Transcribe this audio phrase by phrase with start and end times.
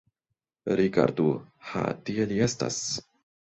[0.79, 1.25] Rigardu:
[1.73, 2.81] ha tie li estas.